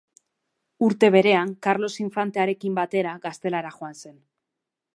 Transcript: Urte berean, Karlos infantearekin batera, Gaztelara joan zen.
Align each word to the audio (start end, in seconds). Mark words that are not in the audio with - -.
Urte 0.85 1.09
berean, 1.15 1.51
Karlos 1.67 1.91
infantearekin 2.05 2.79
batera, 2.79 3.15
Gaztelara 3.27 3.75
joan 3.77 3.97
zen. 4.05 4.17